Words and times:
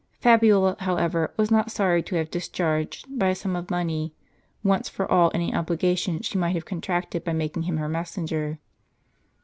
Fabiola, 0.19 0.77
however, 0.79 1.31
was 1.37 1.51
not 1.51 1.69
sorry 1.69 2.01
to 2.01 2.15
have 2.15 2.31
discharged, 2.31 3.05
by 3.19 3.27
a 3.27 3.35
sum 3.35 3.55
of 3.55 3.69
money, 3.69 4.15
once 4.63 4.89
for 4.89 5.05
all 5.11 5.29
any 5.35 5.53
obligation 5.53 6.21
she 6.23 6.39
might 6.39 6.55
have 6.55 6.65
contracted 6.65 7.23
by 7.23 7.33
making 7.33 7.61
him 7.61 7.77
her 7.77 7.87
messenger. 7.87 8.57